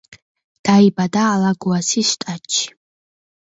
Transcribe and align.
დაიბადა 0.69 1.25
ალაგოასის 1.33 2.15
შტატში. 2.17 2.67